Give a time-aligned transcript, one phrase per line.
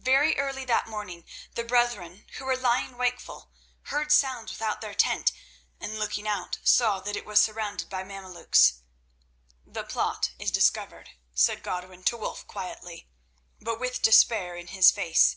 [0.00, 1.24] Very early that morning
[1.54, 5.30] the brethren, who were lying wakeful, heard sounds without their tent,
[5.78, 8.80] and looking out saw that it was surrounded by Mameluks.
[9.64, 13.08] "The plot is discovered," said Godwin to Wulf quietly,
[13.60, 15.36] but with despair in his face.